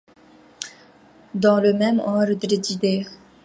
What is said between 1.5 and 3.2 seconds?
le même ordre d'idées.